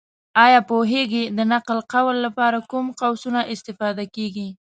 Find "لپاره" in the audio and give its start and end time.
2.25-2.65